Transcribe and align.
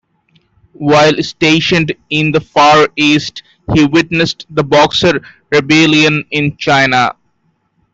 While 0.73 1.21
stationed 1.21 1.93
in 2.09 2.31
the 2.31 2.39
Far 2.41 2.89
East, 2.95 3.43
he 3.75 3.85
witnessed 3.85 4.47
the 4.49 4.63
Boxer 4.63 5.21
Rebellion 5.51 6.25
in 6.31 6.57
China. 6.57 7.13